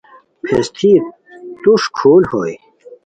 پھیستی 0.45 0.91
توݰ 1.61 1.81
کھل 1.97 2.23
ہوئے 2.31 2.53